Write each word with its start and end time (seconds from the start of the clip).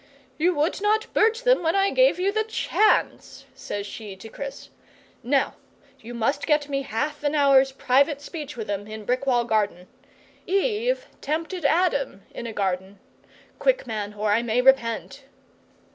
'"YOU 0.39 0.55
would 0.55 0.81
not 0.81 1.13
birch 1.13 1.43
them 1.43 1.61
when 1.61 1.75
I 1.75 1.91
gave 1.91 2.19
you 2.19 2.31
the 2.31 2.43
chance," 2.43 3.45
says 3.53 3.85
she 3.85 4.15
to 4.15 4.29
Chris. 4.29 4.69
"Now 5.21 5.57
you 5.99 6.15
must 6.15 6.47
get 6.47 6.67
me 6.67 6.81
half 6.81 7.23
an 7.23 7.35
hour's 7.35 7.71
private 7.71 8.19
speech 8.19 8.57
with 8.57 8.67
'em 8.67 8.87
in 8.87 9.05
Brickwall 9.05 9.43
garden. 9.45 9.85
Eve 10.47 11.05
tempted 11.21 11.65
Adam 11.65 12.23
in 12.33 12.47
a 12.47 12.51
garden. 12.51 12.97
Quick, 13.59 13.85
man, 13.85 14.15
or 14.15 14.31
I 14.31 14.41
may 14.41 14.59
repent!" 14.59 15.25